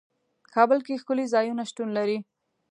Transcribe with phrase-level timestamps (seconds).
[0.53, 2.17] کابل کې ښکلي ځايونه شتون لري.